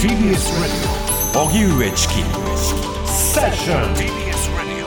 [0.00, 0.86] TBS Radio.
[1.34, 2.14] 荻上チキ
[3.04, 4.86] セッション TBS Radio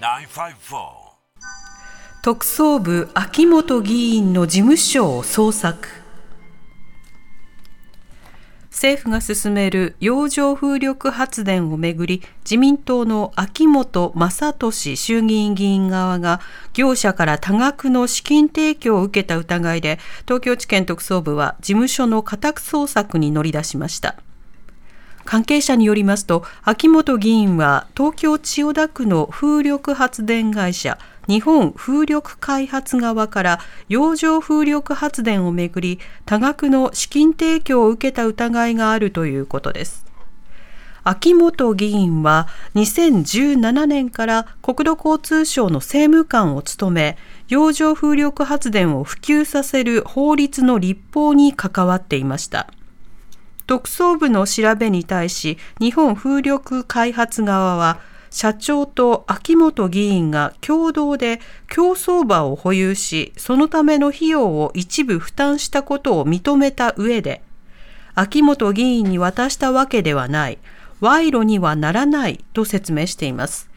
[0.00, 1.06] 905-954
[2.20, 5.88] 特捜部秋元議員の事務所を捜索
[8.76, 16.42] 政府が進める洋上風力発電をめぐり自民党の秋元正俊衆議院議員側が
[16.74, 24.16] 業者から多額の資金提供を受けた疑いで東京地検特捜部は事務所の家宅捜索に乗り出しました。
[25.24, 30.98] 関係者によりますと秋元議員は東京千代田区の風力発電会社
[31.28, 40.06] 日本風力開発側から洋上風力発電をめぐり多額の資金提供を受けた疑いがあるということです。
[41.08, 52.68] 秋元議員は2017年から国土交通省の政務官を務め洋上風力発電を普及させる法律の立法に関わっていました。
[53.68, 57.98] 特捜部の調べに対し日本風力開発側は
[58.30, 67.42] 社長と秋元議員が共同で競走馬を保有し、そのための費用を一部負担したことを認めた上で、
[68.14, 70.58] 秋元議員に渡したわけではない、
[71.00, 73.68] 賄賂にはならないと説明しています。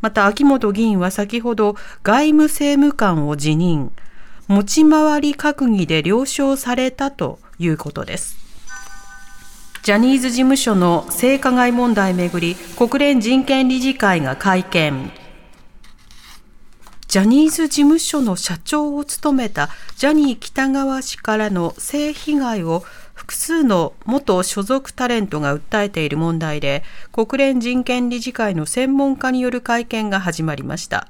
[0.00, 3.92] また秋元議員は先ほど外務政務官を辞任、
[4.48, 8.41] 持ち回り閣議で了承されたということです。
[9.82, 15.10] ジャニーズ事務所の性加害問題めぐり国連人権理事会が会見。
[17.08, 31.08] ジャニーズ事務所の社長を務めたジャニー喜多川氏からの性被害を複数の元所属タレントが訴えている問題で国連人権理事会の専門家による会見が始まりました。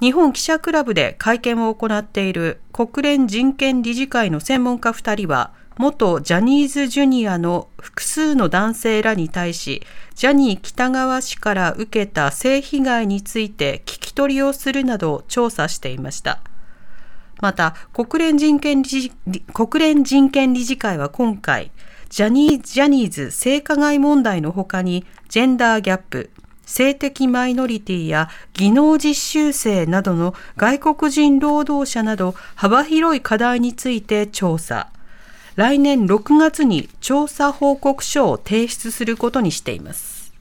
[0.00, 9.82] 日本記者クラブで会見を行っている国連人権理事会の専門家2人は元ジャニーズジュニアの複数の男性らに対し、
[10.14, 16.40] ジャニー喜多川氏から受けた性被害について聞き取りをするなど調査していました。
[17.40, 19.10] また、国連人権理事
[19.52, 21.72] 国連人権理事会は今回、
[22.10, 26.30] ジャニージャニーズ性加害問題のほかに、ジェンダーギャップ、
[26.66, 34.88] 性的マイノリティや技能実習生などの外国人労働者など幅広い課題について調査。
[35.54, 40.32] 来年6月に調査報告書を提出することにしています。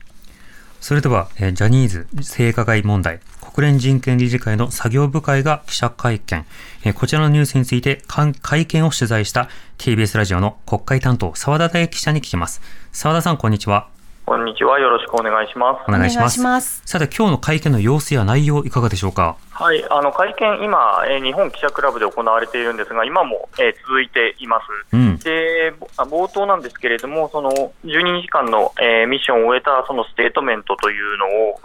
[0.80, 6.46] それでは、えジャニーズ性加害問題国連人権理事会の作業部会が記者会見、
[6.86, 8.02] えこちらのニュースについて
[8.42, 12.62] 会見を取材した TBS ラジオの国会担当澤田大記者に聞きます。
[12.92, 13.90] 澤田さんこんにちは。
[14.26, 14.80] こんにちは。
[14.80, 15.90] よろしくお願いします。
[15.90, 16.40] お願いします。
[16.42, 19.36] ますさて、今日の会見の様子や内容、いかがでしょうか？
[19.50, 25.74] はい、あの会見、今、えー、日本記者クラブで行われているんですが、今も、えー、続いています、うん、で。
[25.98, 27.52] 冒頭なんですけれども、その
[27.84, 31.60] 12時間の、えー、ミッションを終えたそのステートメントというのを、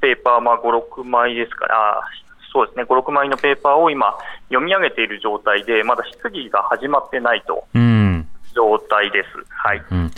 [0.00, 2.00] ペーパー、まあ、5、6枚ですから、
[2.52, 4.16] そうですね、5、6枚のペーパーを今、
[4.48, 7.64] 読み上げている状態で、まだ質疑が始まってないと。
[7.74, 7.90] うん
[8.54, 9.28] 状態です。
[9.48, 9.82] はい。
[9.90, 10.10] うん、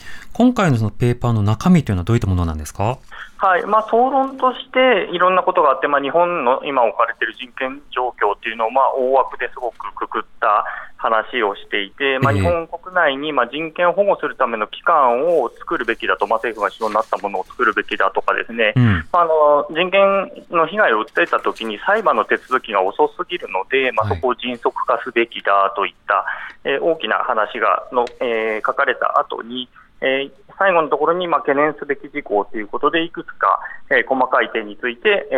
[0.43, 2.99] 今回のそのペーパーの中身というのはどういったものなんですか？
[3.37, 3.65] はい。
[3.65, 10.65] まあ、総論としていろんなことがあって、まあ、日本の今置かれている人権状況というのを、まあ、大枠ですごくくくった
[10.97, 26.25] 話をしていて、まあ、日本国内にまあ人権を保護するための機関を作るべきだと、まあ、政府が必要になったものを作るべきだとか、ですね、うん、あの人権の被害を訴えたときに裁判の手続きが遅すぎるので、まあ、そこを迅速化すべきだといった、
[26.65, 29.69] えー、大きな話がの、えー、書かれた後に、
[30.03, 35.37] えー、最後のところにまあ懸念すべき事項ということで、いくつか、えー、細かい点について、え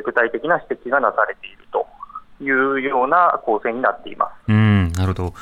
[0.00, 1.86] ー、具体的な指摘がなされていると
[2.40, 4.52] いうような構成になっています。
[4.52, 5.34] うんなるほど。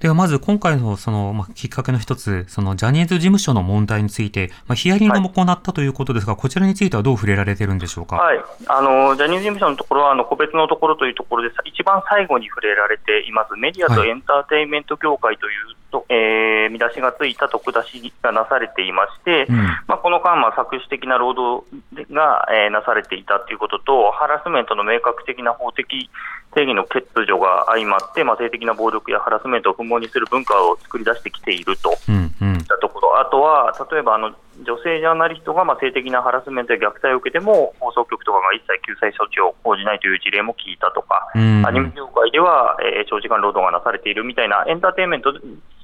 [0.00, 19.56] ではまず今回のその、まあ、きっかけの一つ、そのジャニーズ事務所の問題について、まあ、ヒアリングも行ったということですが、はい、こちらについてはどう触れられてるんでしょうか、はい、あのジャニーズ事務所のところはあの個別のところというところで、一番最後に触れられています、メディアとエンターテインメント業界というと、はい、えー、見出しがついた特出しがなされていまして、うん、
[19.86, 21.66] まあ、この間、まあ、搾取的な労働
[22.12, 26.10] が、えー、なされていたということと、ハラスメントの明確的な法的
[26.54, 31.90] 定義の欠如が相まって、まあ、性的な暴力やハラスメントを不問にする文化を作り出してきていると。
[31.90, 34.34] いったところ、うんうん、あとは例えばあの
[34.64, 45.32] 女性ジャーナリストがまあ性的なハラスメントや虐待を受けても放送局とかが一切救済措置を講じないという事例も聞いたとか、うん、アニメ業界では、えー、長時間労働がなされているみたいなエンターテインメント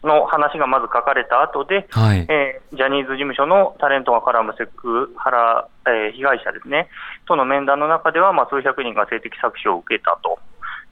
[0.03, 6.89] の話がまず書かれた後で、はい、えー、ジャニーズ事務所のタレントが絡むセクハラ、えー、被害者ですね
[7.27, 10.39] との面談の中では、まあ、数百人が性的搾取を受けたと。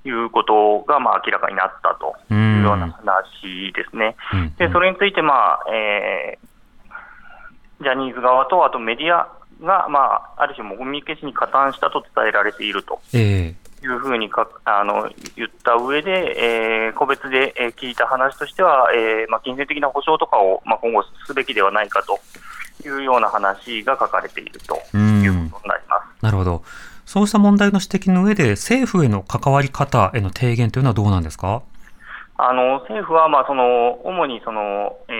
[0.06, 4.16] いうことが、まあ、明らかになったというような話ですね。
[4.58, 9.26] でそれについて、まあえー、ジャニーズ側と、あとメディア
[9.62, 10.00] が、ま
[10.36, 13.00] あ、ある種、もみ消しに加担したと伝えられていると。
[13.14, 22.18] えーいうふうにかあの言った上で、えー、個別で聞いた話としては、えーまあ、金銭的な保証とかを、まあ、今後すべきではないかと
[22.86, 26.22] いうような話が書かれているということになります。
[26.22, 26.62] なるほど。
[27.04, 31.62] そうした問題の指摘の上で、政府への関わり方への提言というのはどうなんですか？
[32.36, 35.14] あの政府は、まあ、その主にその、えー、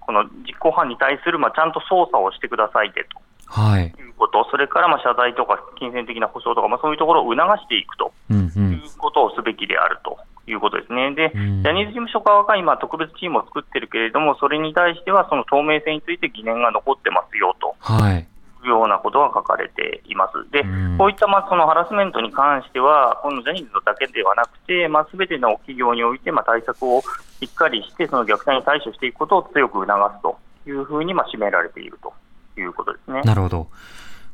[0.00, 3.20] この実行犯に対する、まあ、ちゃんと捜査をしてくださいでと。
[3.46, 10.18] はい、いうこと、それからまあ謝罪とか金銭的な保証とか、まあ、そういうところを促していくということをすべきであると
[10.50, 11.14] いうことですね。
[11.14, 17.74] で、ジャニーズ事務所側が今、特別チームを作ってるけれども、それに対しては、その透明性について疑念が残ってますよと。
[17.80, 18.26] はい
[18.66, 20.50] ようなことが書かれています。
[20.50, 20.64] で、
[20.98, 27.00] こういったまあそのハラスメントに関しては、このジャニーズだけではなくて、まあ、全ての企業においてまあ対策を
[27.40, 30.38] しっかりして、その虐待に対処していくことを強く促すと
[30.68, 32.12] いうふうにまあ締められていると
[32.60, 33.22] いうことですね。
[33.22, 33.68] なるほど。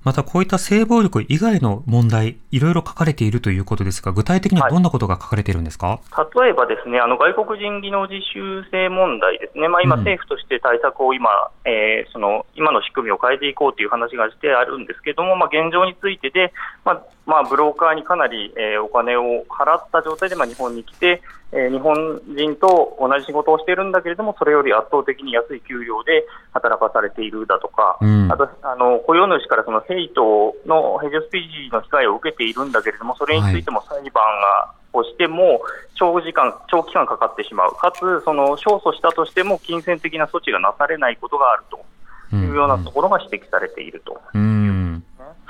[0.05, 11.31] またこういった性暴力以外の問題、いろいろ書かれているということですが、具体的にはどんなことが書かれているんですか、はい、例えばですね、あの外国人技能実習生問題ですね、まあ、今、政府として対策を今、
[11.65, 16.53] うん、えー、その今の仕組みを変えていこうという話がしてあるんですけれども、まあ、現状についてで、
[16.85, 21.23] まあまあ、ブローカーにかなり、えー、お金を払った状態で、まあ、日本に来て、
[21.53, 35.63] えー、日本人と同じ仕事をしているんだけれども、それより圧倒的に安い給料で働かされているだとか、うん、あとあの雇用主からそのヘイトのヘイトスピーチの被害を受けているんだけれども、それについても裁判が、をしても
[35.95, 44.21] 長時間、長期間かかってしまう、かつその勝訴したとしても金銭的な措置がなされないことがあるというようなところが指摘されていると。
[44.35, 44.92] うん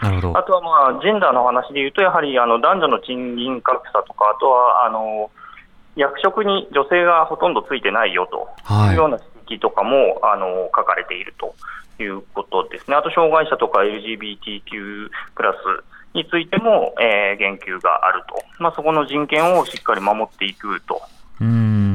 [0.02, 0.38] なるほど。
[0.38, 5.30] あとは、まあ、ジェンダーの話でいうと、やはりあの男女の賃金格差とか、あとはあの
[5.94, 8.48] 役職に女性がほとんどついてないよと。
[8.90, 8.94] い。
[8.94, 11.54] うような指摘とかも、はい、あの書かれていると。
[12.00, 21.00] いうことですね、あと障害者とか LGBTQ プラスについても、えー、言及があると、まあ、そこの人権をしっかり守っていくと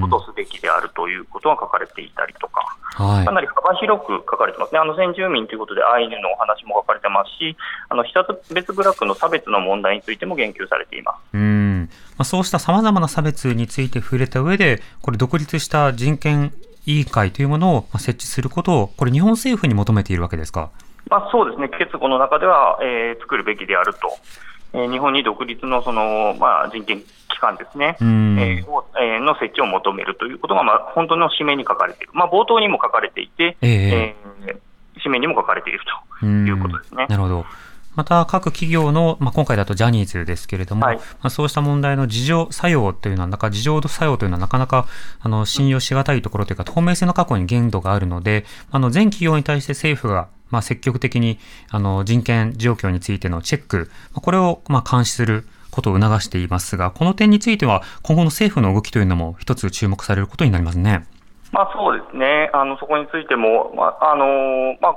[0.01, 7.55] ことすべきであるということが書かれていたりとか、はい、かなり幅広く書かれてますね、あの先住民ということでアイヌのお話も書かれてますし、
[7.89, 11.17] あの被差別部落の差別の問題についても言及されています。
[11.33, 11.89] うん。
[12.17, 16.53] まあ、そうしたさまざまな差別について触れた上で、これ、独立した人権
[16.85, 20.71] 委員会というものを設置することを、これ、日本政府に求めているわけですか？
[21.09, 23.99] まあ、そうですね、決議の中では、えー、作るべきであると。
[24.73, 27.05] えー、日本に独立のその、まあ、人権機
[27.39, 28.05] 関ですね、えー
[28.35, 28.65] をえー、
[29.19, 35.79] の設置を求めるということが、まあ、本当の締めに書かれている、まあ、冒頭にも書かれていて、えー、えー、締めにも書かれている
[36.21, 37.05] ということですね。
[37.09, 37.45] なるほど。
[37.95, 44.87] また各企業の、まあ、今回だとジャニーズですけれども、はい、まあ、そうした問題の自浄作用というのは、なんか自浄作用というのはなかなか
[45.19, 51.39] あの信用しがたいところというか、透明性の過去に限度があるので、あの全企業に対して政府がまあ、積極的に
[51.69, 61.05] あの人権状況についてのチェック、これをまあ監視することを促していますが、この点については、今後の政府の動きというのも、一つ注目されることになりますね。
[61.51, 64.95] まあ、そうですね、あのそこについても、まああのまあ、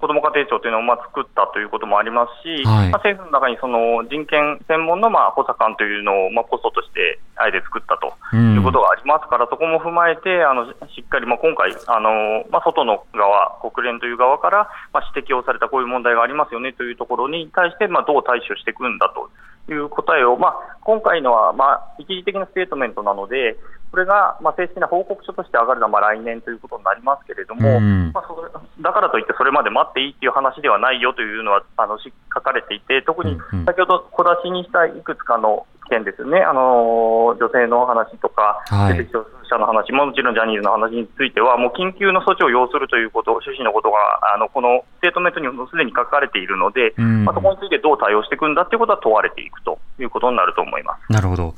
[0.00, 19.30] 子ども家庭庁というのをまあ作ったということもありますし、はい、まあ、政府の中にその人権専門のまあ補佐官というのをまあポストとしてあえて作ったということがありますから、うん、そこも踏まえて、あのしっかりまあ今回、あのまあ、外の側、国連という側からまあ指摘をされたこういう問題がありますよねというところに対して、まあ、どう対処していくんだと。
[19.68, 23.56] いう答えを、まあ、今回のはまあ一時的なステートメントなので、
[23.90, 28.50] これがまあ正式な報告書として上がるのはまあ来年ということになりますけれども、うん、まあ、それ
[28.82, 39.08] だからといってそれまで待っていいという話ではないよというのはあの書かれていて、特に先ほど小出しにしたいくつかの件ですね、あの女性の話とか、はい、
[39.50, 43.98] 者の話も、もちろんジャニーズの話については、もう緊急の措置を要するということ、趣旨のことが
[44.32, 51.12] あのこのステートメントにもすでに書かれているので、うん、まあ、そこについてどう対応していくんだということは問われていくということになると思います。
[51.12, 51.54] なるほど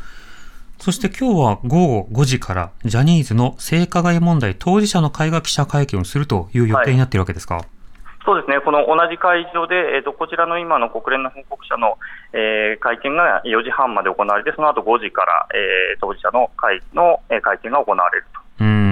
[0.78, 7.54] そして今日は午後5時からジャニーズの性加害問題当事者の会が記者会見をするという予定になっているわけですか？
[7.56, 7.81] はい
[8.24, 11.98] そうですね、この同じ会場で、えーと、こちらの今の国連の報告者の、
[12.32, 18.40] えー、会見が4時半まで行われて、その後5時から、えー、当事者の会の、えー、会見が行われると。
[18.60, 18.82] うん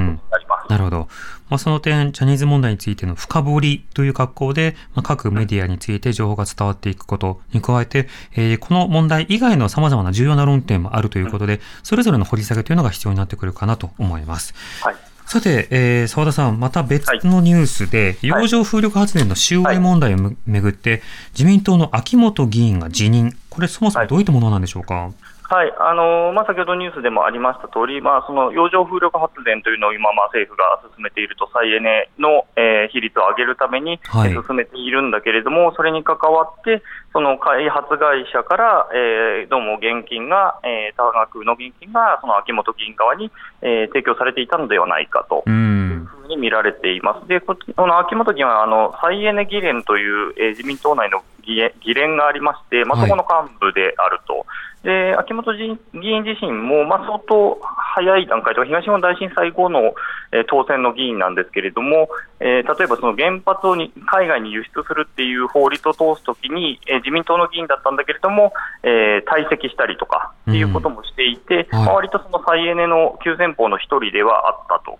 [0.69, 1.09] なるほど。
[1.49, 14.55] まあ、その点、ジャニーズ問題についての深掘りという格好で、まあ、各メディアについて情報が伝わっていくことに加えて、えー、この問題以外の様々な重要な論点もあるということで、それぞれの掘り下げというのが必要になってくるかなと思います。
[14.85, 21.03] はいさて、えー、澤田さん、また別のニュースで、洋上風力発電の収賄問題をめぐって、
[21.35, 25.13] 自民党の秋本議員が辞任、これ、そもそもどういったものなんでしょうか？
[25.51, 45.43] はいあのまあ、先ほどニュースでもありました通り、まあ、その洋上風力発電というのを今、まあ、政府が進めていると、再エネの、えー、比率を上げるために、はい進めているんだけれども、それに関わって、その開発会社から、えーどうも現金が、えー多額の現金がその秋元議員側に、えー提供されていたのではないかと。
[45.47, 45.90] うん。
[46.31, 47.29] に見られています。
[47.29, 54.47] で、ここの秋元議員は、あの、再エネ議連という、えー自民党内の議連がありまして、まあ、はいそこの幹部であると。
[54.83, 55.79] で、秋元議員
[56.23, 59.95] 自身も、まあ、相当早い段階とか、東日本大震災後の、
[60.33, 62.09] えー当選の議員なんですけれども、
[62.39, 74.99] えー例えばその原発をに海外に輸出するっていう法律を通すときに、えー自民党の議員だったんだけれども、えー退席したりとかっていうこともしていて、うんはいまあ割とその再エネの急先鋒の一人ではあったと。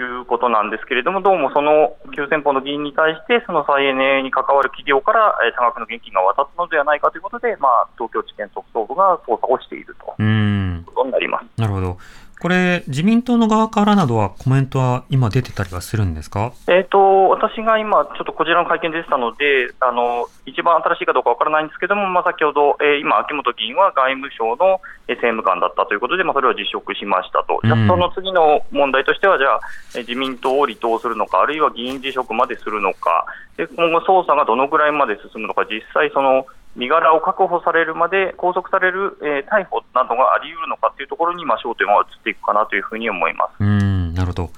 [0.00, 10.78] いうことなんですけれども、どうもその急先鋒の議員に対して、その再エネに関わる企業からえー多額の現金が渡ったのではないかということで、まあ、東京地検特捜部が捜査をしているとうん。
[10.78, 11.60] いうことになります。
[11.60, 11.98] なるほど。
[12.40, 16.52] これ、自民党の側からなどはコメントは今出てたりはするんですか？
[16.68, 27.88] えー、と私が今、ちょっとこちらの会見でしたので、あの一番新しいかどうかわからないんですけども、まあ、先ほど、えー今、秋元議員は外務省のえー政務官だったということで、まあ、それを辞職しましたと、じゃあうん。
[27.88, 29.60] その次の問題としては、じゃあ、
[29.96, 33.26] えー自民党を離党するのか、あるいは議員辞職までするのか、
[33.56, 43.50] で今後、捜査がどのぐらいまで進むのか、実際、その身柄を確保されるまで、拘束される、えー逮捕などがあり得るのかというところに、まあ、焦点は移っていくかなというふうに思います。
[43.60, 44.50] うん、なるほど。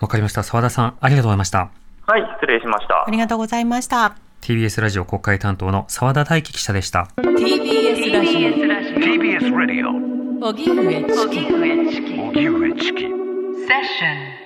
[0.00, 0.42] わかりました。
[0.42, 1.70] 澤田さん、ありがとうございました。
[2.06, 3.10] はい、失礼しましたあ。
[3.10, 4.16] りがとうございました。
[4.40, 7.08] TBS ラジオ国会担当の澤田大樹記者でした。
[7.16, 8.36] TBS ラジ
[8.94, 9.88] TBS Radio
[10.40, 13.12] オ荻上チキ荻上チキセッ
[13.84, 14.37] ション